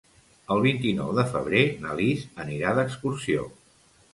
[0.55, 3.49] El vint-i-nou de febrer na Lis anirà d'excursió.